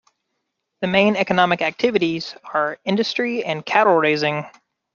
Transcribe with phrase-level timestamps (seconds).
[0.79, 4.47] The main economic activities are industry and cattle raising.